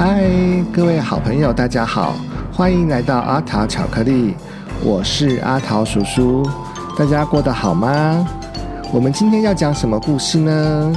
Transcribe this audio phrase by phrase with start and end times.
[0.00, 0.22] 嗨，
[0.72, 2.14] 各位好朋友，大家好，
[2.52, 4.32] 欢迎来到阿桃巧克力，
[4.80, 6.48] 我是阿桃叔叔，
[6.96, 8.24] 大家过得好吗？
[8.92, 10.92] 我们今天要讲什么故事呢？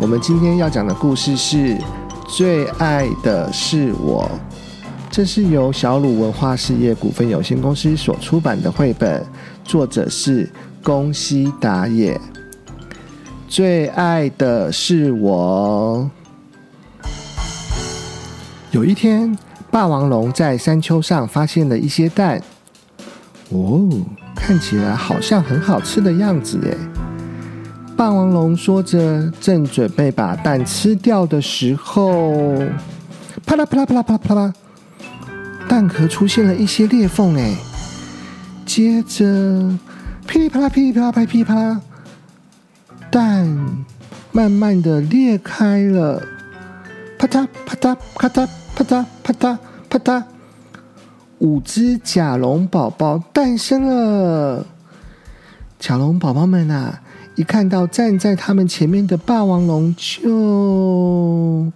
[0.00, 1.74] 我们今天要讲的故事是
[2.28, 4.30] 《最爱的是我》，
[5.10, 9.26] 这是由小鲁文化事业股份有限公司所出版的绘本，
[9.64, 10.48] 作者是
[10.84, 12.16] 宫西达也。
[13.48, 16.08] 最爱的是我。
[18.76, 19.34] 有一天，
[19.70, 22.38] 霸王龙在山丘上发现了一些蛋。
[23.48, 23.88] 哦，
[24.34, 26.76] 看起来好像很好吃的样子耶！
[27.96, 32.54] 霸王龙说着，正准备把蛋吃掉的时候，
[33.46, 34.52] 啪啦啪啦啪啦啪啦啪啦，
[35.66, 37.56] 蛋壳出现了一些裂缝哎。
[38.66, 39.24] 接着，
[40.26, 41.80] 噼里啪啦噼里啪啦噼里啪啦，
[43.10, 43.48] 蛋
[44.32, 46.22] 慢慢的裂开了，
[47.18, 48.46] 啪嗒啪嗒啪嗒。
[48.76, 49.56] 啪嗒啪嗒
[49.88, 50.22] 啪嗒，
[51.38, 54.66] 五只甲龙宝宝诞生了。
[55.78, 57.00] 甲龙宝宝们啊，
[57.36, 61.72] 一看到站在他们前面的霸王龙，就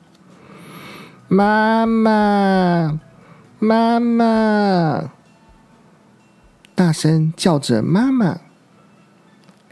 [1.26, 3.00] 妈妈
[3.58, 5.10] 妈妈，
[6.74, 8.40] 大声叫着妈妈。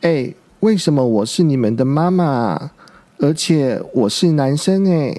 [0.00, 2.70] 哎，为什么我是你们的妈妈？
[3.18, 5.14] 而且我是男生哎。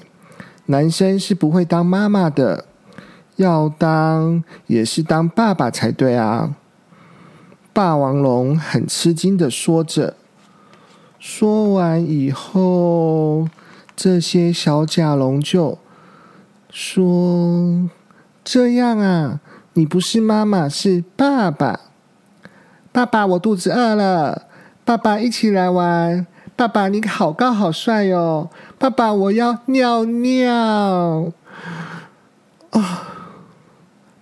[0.70, 2.64] 男生是不会当妈妈的，
[3.34, 6.54] 要当也是当爸爸才对啊！
[7.72, 10.14] 霸王龙很吃惊的说着。
[11.18, 13.48] 说完以后，
[13.96, 15.76] 这些小甲龙就
[16.70, 17.90] 说
[18.44, 19.40] ：“这样啊，
[19.72, 21.80] 你不是妈妈，是爸爸。
[22.92, 24.46] 爸爸，我肚子饿了，
[24.84, 26.24] 爸爸一起来玩。
[26.60, 31.32] 爸爸，你好高好帅哟。”爸爸，我要尿尿
[32.68, 33.08] 啊！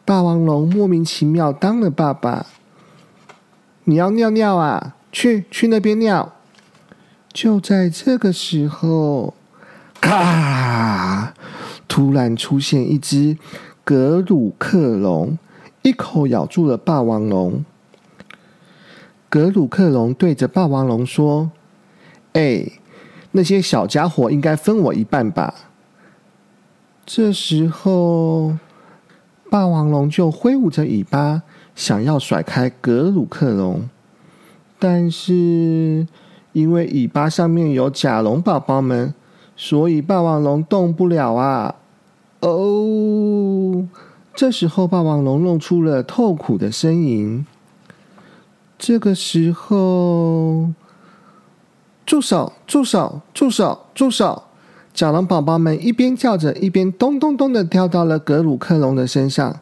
[0.05, 2.47] 霸王龙莫名其妙当了爸爸。
[3.83, 4.95] 你要尿尿啊？
[5.11, 6.33] 去去那边尿。
[7.33, 9.35] 就在这个时候，
[10.01, 11.35] 咔！
[11.89, 13.37] 突然出现一只
[13.83, 15.37] 格鲁克龙，
[15.83, 17.65] 一口咬住了霸王龙。
[19.29, 21.51] 格鲁克龙对着霸王龙说
[22.39, 22.71] ：“哎。”
[23.33, 25.53] 那些小家伙应该分我一半吧。
[27.05, 28.57] 这时候，
[29.51, 31.43] 霸王龙就挥舞着尾巴，
[31.77, 33.91] 想要甩开格鲁克龙，
[34.79, 36.07] 但是
[36.55, 39.13] 因为尾巴上面有甲龙宝宝们，
[39.55, 41.75] 所以霸王龙动不了啊！
[42.41, 43.87] 哦，
[44.35, 47.45] 这时候霸王龙露出了痛苦的呻吟。
[48.79, 50.73] 这个时候。
[52.09, 52.55] 住手！
[52.67, 53.21] 住手！
[53.35, 53.79] 住手！
[53.95, 54.45] 住手！
[54.95, 59.61] 甲龙宝宝们一边叫着，一边咚咚咚的跳到了格鲁克龙的身上。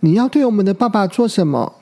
[0.00, 1.72] 你要对我们的爸爸做什么？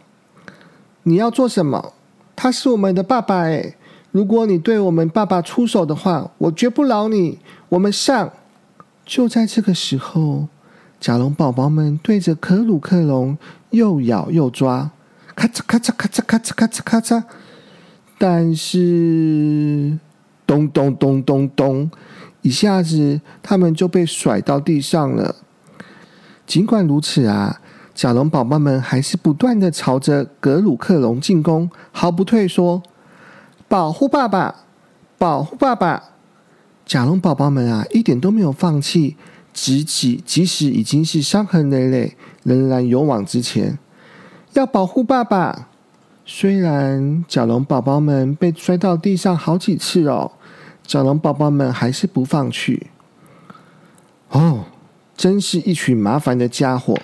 [1.02, 1.92] 你要做什么？
[2.36, 3.74] 他是我们的爸爸哎！
[4.12, 7.40] 如果你对我们爸爸出手的话，我绝不饶你！
[7.70, 8.30] 我们上！
[9.04, 10.46] 就在这个时候，
[11.00, 13.36] 甲龙宝宝们对着格鲁克龙
[13.70, 14.92] 又咬又抓，
[15.34, 17.24] 咔嚓咔嚓咔嚓咔嚓咔嚓咔嚓。
[18.22, 19.98] 但是，
[20.46, 21.90] 咚咚咚咚咚，
[22.42, 25.36] 一下子他们就被甩到地上了。
[26.46, 27.62] 尽管如此啊，
[27.94, 32.82] 甲龙宝宝们还是不断的朝着格鲁克龙进攻，毫不退缩。
[33.66, 34.66] 保护爸爸，
[35.16, 36.10] 保护爸爸！
[36.84, 39.16] 甲龙宝宝们啊，一点都没有放弃，
[39.54, 43.78] 即即即使已经是伤痕累累，仍然勇往直前，
[44.52, 45.69] 要保护爸爸。
[46.32, 50.30] 虽然甲龙宝宝们被摔到地上好几次哦，
[50.86, 52.86] 甲龙宝宝们还是不放弃。
[54.28, 54.66] 哦，
[55.16, 56.96] 真是一群麻烦的家伙！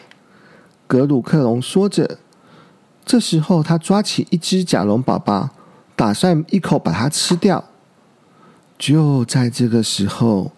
[0.86, 2.18] 格鲁克龙说着。
[3.04, 5.50] 这时候，他抓起一只甲龙宝宝，
[5.96, 7.64] 打算一口把它吃掉。
[8.78, 10.52] 就在这个时候，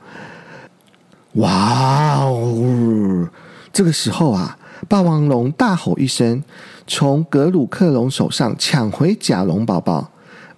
[1.32, 3.30] 哇哦！
[3.72, 6.42] 这个时候啊，霸王龙大吼一声。
[6.90, 10.10] 从格鲁克龙手上抢回甲龙宝宝，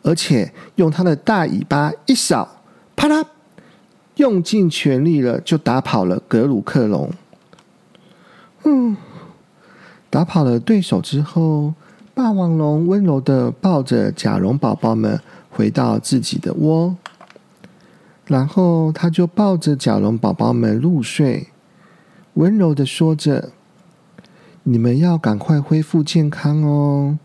[0.03, 2.63] 而且用它的大尾巴一扫，
[2.95, 3.25] 啪啦，
[4.15, 7.11] 用尽全力了，就打跑了格鲁克龙。
[8.63, 8.97] 嗯，
[10.09, 11.75] 打跑了对手之后，
[12.15, 15.21] 霸王龙温柔的抱着甲龙宝宝们
[15.51, 16.95] 回到自己的窝，
[18.27, 21.49] 然后他就抱着甲龙宝宝们入睡，
[22.35, 23.51] 温柔的说着。
[24.65, 27.19] 你们要赶快恢复健康哦！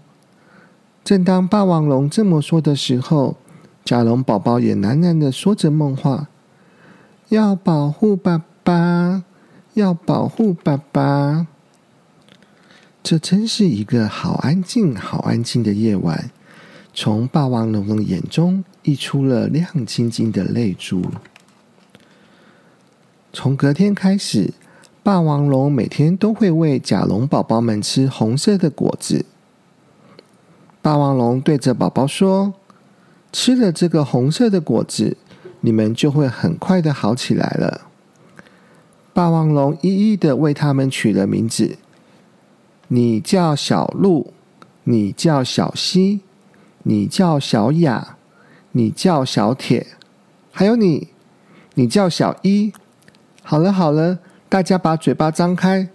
[1.03, 3.37] 正当霸王龙这么说的时候，
[3.83, 6.29] 甲龙宝宝也喃喃的说着梦话
[7.29, 9.23] ：“要保护爸爸，
[9.73, 11.47] 要保护爸爸。
[13.03, 16.31] 这真是一个好安静、好安静的夜晚。
[16.93, 21.03] 从霸王龙的眼中溢出了亮晶晶的泪珠。
[23.33, 24.53] 从隔天开始，
[25.05, 29.23] 霸王龙每天都会喂甲龙宝宝们吃红色的果子。
[30.81, 32.55] 霸王龙对着宝宝说
[33.31, 35.15] ：“吃了这个红色的果子，
[35.61, 37.81] 你们就会很快的好起来了。”
[39.13, 41.77] 霸王龙一一的为他们取了名字
[42.89, 44.33] ：“你叫小鹿，
[44.85, 46.21] 你叫小溪。”
[46.87, 48.17] 你叫小雅，
[48.71, 49.85] 你叫小铁，
[50.51, 51.09] 还有你，
[51.75, 52.73] 你叫小一。
[53.43, 54.19] 好了好了，
[54.55, 55.89] 大家把嘴巴张开。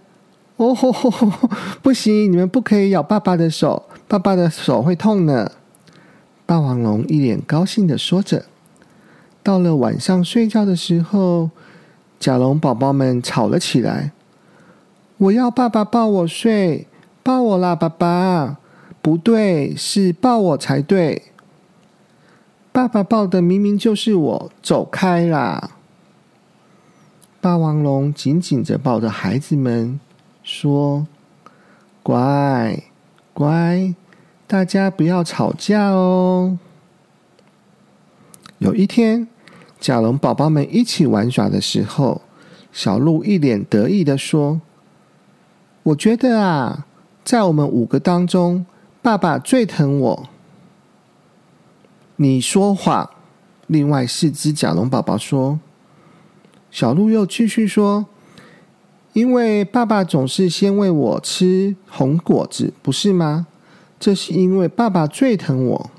[0.57, 1.49] 哦吼吼吼，
[1.81, 5.51] 不行，你们不可以咬爸爸的手，爸爸的手会痛呢。
[6.45, 8.45] 霸王龙一脸高兴的说着。
[9.41, 11.49] 到了晚上睡觉的时候，
[12.19, 14.11] 甲龙宝宝们吵了起来。
[15.17, 16.85] 我要爸爸抱我睡，
[17.23, 18.59] 抱我啦，爸爸。
[19.01, 21.23] 不对，是抱我才对。
[22.71, 25.71] 爸爸抱的明明就是我，走开啦！
[27.41, 29.99] 霸王龙紧紧着抱着孩子们，
[30.43, 31.07] 说
[32.03, 32.83] ：“乖，
[33.33, 33.95] 乖，
[34.45, 36.59] 大家不要吵架哦。”
[38.59, 39.27] 有一天，
[39.79, 42.21] 甲龙宝宝们一起玩耍的时候，
[42.71, 44.61] 小鹿一脸得意的说
[45.81, 46.85] ：“我觉得啊，
[47.25, 48.65] 在我们五个当中。”
[49.03, 50.29] 爸爸最疼我。
[52.17, 53.09] 你说谎。
[53.65, 55.59] 另外四只甲龙宝宝说
[56.71, 58.05] ：“小鹿又继续说，
[59.13, 63.45] 因为爸爸总是先喂我吃红果子，不是吗？
[63.99, 65.91] 这是因为爸爸最疼我。”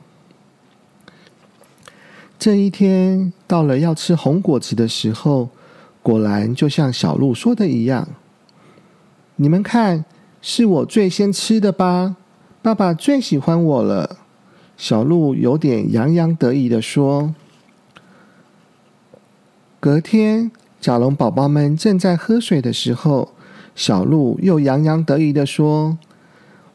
[2.39, 5.51] 这一天到了要吃红果子的时候，
[6.03, 8.09] 果然就像小鹿说的一样。
[9.37, 10.05] 你们看，
[10.41, 12.17] 是我最先吃的吧？
[12.63, 14.19] 爸爸最喜欢我了，
[14.77, 17.35] 小鹿有点洋洋得意的说。
[19.79, 20.51] 隔天，
[20.83, 23.33] 甲龙宝宝们正在喝水的时候，
[23.77, 25.97] 小鹿又洋洋得意的说：“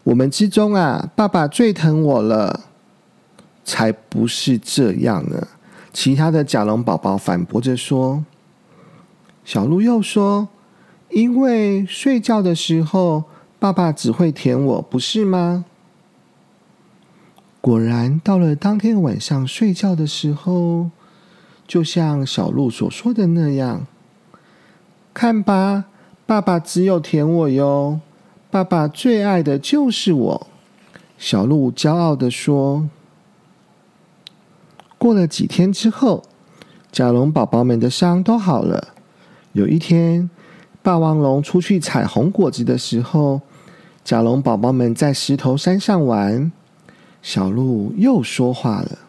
[0.05, 2.61] 我们之中啊，爸爸最疼我了。”
[3.65, 5.45] 才不是这样呢！
[5.91, 8.23] 其他的甲龙宝宝反驳着说。
[9.43, 10.47] 小鹿又说
[11.11, 13.25] ：“因为睡觉的时候，
[13.59, 15.65] 爸爸只会舔我，不是吗？”
[17.59, 20.89] 果然，到了当天晚上睡觉的时候，
[21.67, 23.85] 就像小鹿所说的那样，
[25.19, 25.85] 看吧，
[26.27, 27.99] 爸爸只有舔我哟，
[28.51, 30.47] 爸爸最爱的就是我。
[31.17, 32.87] 小鹿骄傲的说。
[34.99, 36.21] 过了几天之后，
[36.91, 38.89] 甲龙宝宝们的伤都好了。
[39.53, 40.29] 有一天，
[40.83, 43.41] 霸王龙出去采红果子的时候，
[44.03, 46.51] 甲龙宝宝们在石头山上玩。
[47.23, 48.99] 小鹿又说话了：“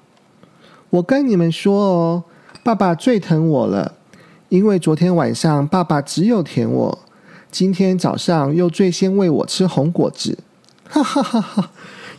[0.88, 2.25] 我跟你们说哦，
[2.62, 3.96] 爸爸最疼我了，
[4.48, 6.98] 因为昨天晚上爸爸只有舔我，
[7.50, 10.38] 今天早上又最先喂我吃红果子，
[10.88, 11.70] 哈哈哈哈！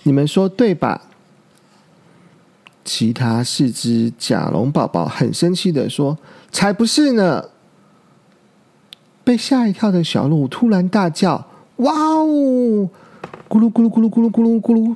[0.04, 1.02] 你们说对吧？”
[2.86, 6.18] 其他四只甲龙宝宝很生气的说
[6.52, 7.46] ：“才不是呢！”
[9.24, 12.90] 被吓一跳的小鹿突然大叫：“哇哦！
[13.48, 14.96] 咕噜咕噜咕噜咕噜咕噜咕噜！”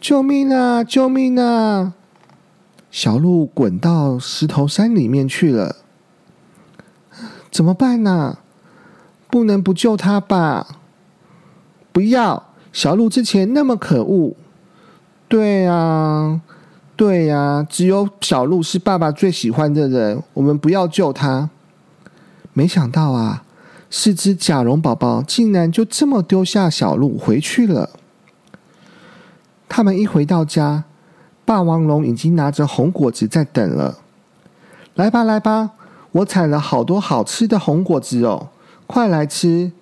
[0.00, 0.84] 救命啊！
[0.84, 1.94] 救命啊！
[2.90, 5.83] 小鹿滚到石头山里面去了。
[7.54, 8.38] 怎么办呢？
[9.30, 10.66] 不能不救他吧？
[11.92, 12.48] 不要！
[12.72, 14.34] 小鹿之前那么可恶。
[15.28, 16.40] 对呀，
[16.96, 20.20] 对呀，只有小鹿是爸爸最喜欢的人。
[20.32, 21.48] 我们不要救他。
[22.52, 23.44] 没想到啊，
[23.88, 27.90] 四只甲龙宝宝竟然就这么丢下小鹿回去了。
[29.68, 30.82] 他们一回到家，
[31.44, 33.98] 霸王龙已经拿着红果子在等了。
[34.96, 35.70] 来吧，来吧，
[36.14, 38.48] 我采了好多好吃的红果子哦，
[38.86, 39.72] 快来吃！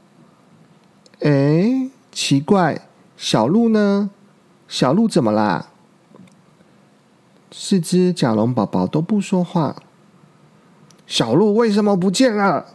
[1.21, 4.11] 哎，奇怪，小鹿呢？
[4.67, 5.69] 小鹿怎么啦？
[7.51, 9.77] 四只甲龙宝宝都不说话。
[11.07, 12.67] 小鹿为什么不见了？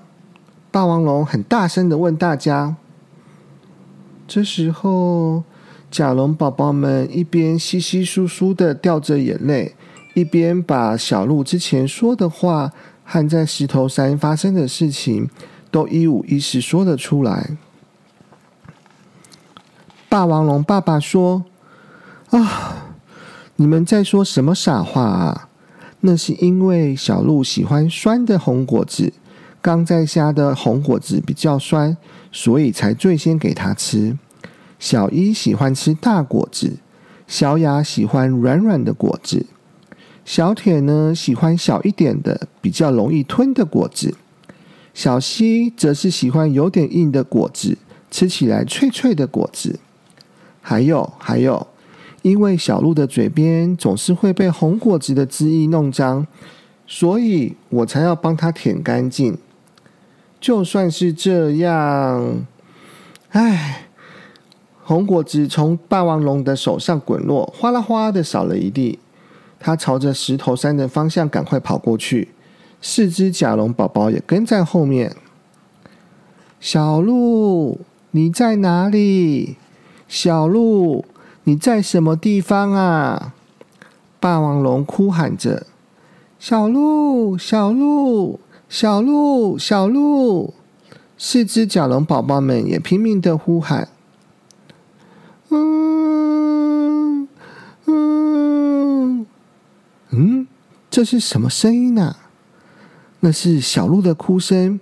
[0.69, 2.75] 霸王龙很大声的问大家。
[4.27, 5.43] 这时候。
[5.89, 9.73] 甲龙宝宝们一边稀稀疏疏的掉着眼泪，
[10.15, 12.73] 一边把小鹿之前说的话
[13.09, 15.29] 和在石头山发生的事情
[15.71, 17.57] 都一五一十说了出来。
[20.09, 21.45] 霸王龙爸爸说
[22.31, 22.91] ：“啊，
[23.55, 25.47] 你们在说什么傻话啊？
[26.01, 29.13] 那是因为小鹿喜欢酸的红果子，
[29.61, 31.95] 刚在下的红果子比较酸，
[32.31, 34.17] 所以才最先给他吃。
[34.77, 36.77] 小一喜欢吃大果子，
[37.25, 39.47] 小雅喜欢软软的果子，
[40.27, 44.13] 小铁呢喜欢小一点的、比较容易吞的果子，
[44.93, 47.77] 小西则是喜欢有点硬的果子，
[48.11, 49.79] 吃起来脆脆的果子。
[50.61, 51.65] 还有还有，
[52.23, 56.27] 因为小鹿的嘴边总是会被红果子的汁液弄脏，
[56.85, 59.37] 所以我才要帮它舔干净。
[60.41, 62.41] 就算是这样，
[63.29, 63.85] 唉。
[64.83, 68.99] 红果子从霸王龙的手上滚落，哗啦哗的扫了一地。
[69.59, 72.29] 他朝着石头山的方向赶快跑过去，
[72.81, 75.15] 四只甲龙宝宝也跟在后面。
[76.59, 77.79] 小鹿，
[78.11, 79.57] 你在哪里？
[80.07, 81.05] 小鹿，
[81.43, 83.33] 你在什么地方啊？
[84.19, 85.67] 霸王龙哭喊着
[86.39, 90.53] ：“小鹿，小鹿，小鹿，小鹿！”
[91.19, 93.89] 四只甲龙宝宝们也拼命的呼喊。
[95.49, 97.27] 嗯
[97.85, 98.26] 嗯
[100.09, 100.47] 嗯，
[100.89, 102.15] 这是什么声音呢？
[103.19, 104.79] 那是小鹿的哭声。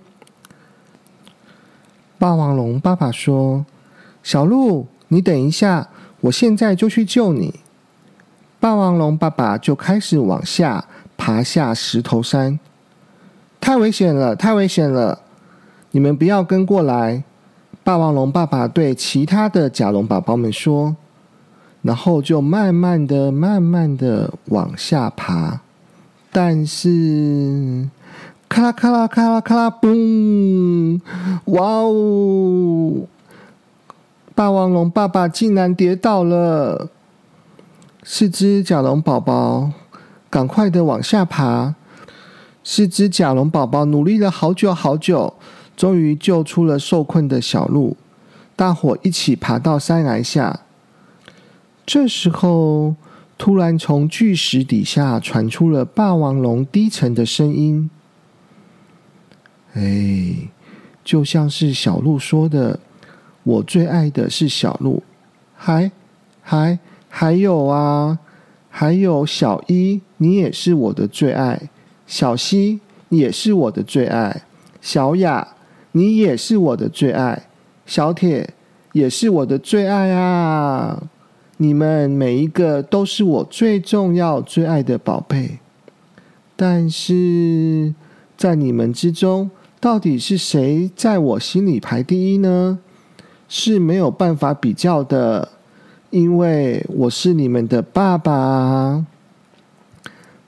[2.18, 3.66] 霸王龙爸爸说
[4.22, 5.88] ：“小鹿，你等一下，
[6.20, 7.60] 我现在就去救你。”
[8.60, 12.58] 霸王龙爸爸就开始往下爬下石头山。
[13.60, 15.20] 太危险了，太危险了！
[15.90, 17.24] 你们不要跟过来。
[17.82, 20.96] 霸王龙爸爸对其他的甲龙宝宝们说，
[21.86, 25.60] 然后就慢慢的、慢慢的往下爬。
[26.32, 27.88] 但是，
[28.48, 31.00] 咔啦咔啦咔啦咔啦，嘣！
[31.44, 33.06] 哇哦！
[34.34, 36.88] 霸王龙爸爸竟然跌倒了。
[38.02, 39.70] 四只甲龙宝宝
[40.28, 41.76] 赶快的往下爬。
[42.64, 45.34] 四只甲龙宝宝努力了好久好久。
[45.76, 47.96] 终于救出了受困的小鹿，
[48.56, 50.60] 大伙一起爬到山崖下。
[51.86, 52.96] 这时候，
[53.38, 57.88] 突然从巨石底下传出了霸王龙低沉的声音
[59.74, 60.34] ：“哎，
[61.04, 62.80] 就像是小鹿说的，
[63.44, 65.02] 我最爱的是小鹿，
[65.54, 65.90] 还
[66.42, 66.78] 还
[67.08, 68.18] 还有啊，
[68.68, 71.70] 还有小一，你也是我的最爱；
[72.06, 74.42] 小西也是我的最爱；
[74.80, 75.48] 小雅。”
[75.92, 77.48] 你也是我的最爱，
[77.86, 78.52] 小铁
[78.92, 81.02] 也是我的最爱啊！
[81.58, 85.58] 你们每一个都是我最重要、最爱的宝贝。
[86.54, 87.94] 但是
[88.36, 92.78] 在你们之中，到底是谁在我心里排第一呢？
[93.48, 95.50] 是没有办法比较的，
[96.10, 99.06] 因为我是你们的爸爸。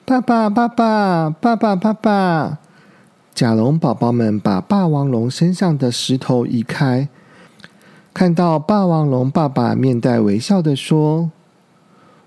[0.05, 2.59] 爸爸，爸爸，爸爸，爸爸。
[3.35, 7.09] 甲龙宝宝们把霸王龙身上的石头移开，
[8.19, 11.31] 看到霸王龙爸爸面带微笑的说：“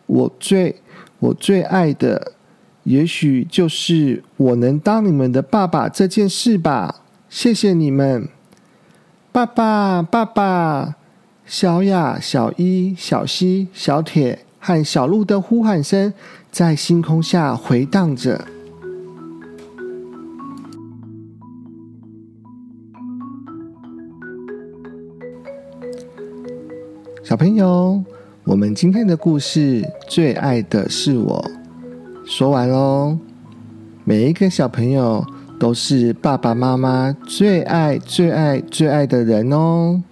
[0.08, 0.78] 我最
[1.20, 2.32] 我最爱的，
[2.84, 7.02] 也许就是我能当你们的爸爸这件事吧。
[7.28, 8.30] 谢谢你们，
[9.34, 10.96] 爸爸爸爸。”
[11.46, 16.14] 小雅、小一、小西、小铁和小鹿的呼喊声
[16.50, 18.46] 在星空下回荡着。
[27.32, 28.04] 小朋友，
[28.44, 31.50] 我们今天的故事《最爱的是我》
[32.30, 33.18] 说完喽。
[34.04, 35.26] 每一个小朋友
[35.58, 40.04] 都是爸爸妈妈最爱、最爱、最爱的人哦。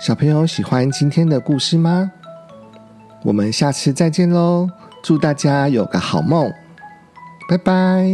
[0.00, 2.10] 小朋友喜欢今天的故事吗？
[3.22, 4.70] 我们下次再见喽！
[5.02, 6.50] 祝大家有个好梦，
[7.46, 8.06] 拜拜。